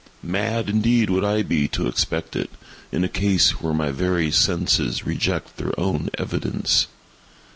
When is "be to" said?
1.43-1.85